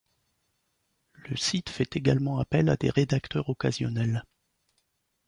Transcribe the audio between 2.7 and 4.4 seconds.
des rédacteurs occasionnels.